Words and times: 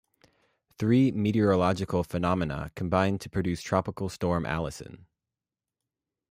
Three 0.79 1.11
meteorological 1.11 2.03
phenomena 2.03 2.71
combined 2.75 3.21
to 3.21 3.29
produce 3.29 3.61
Tropical 3.61 4.09
Storm 4.09 4.47
Allison. 4.47 5.05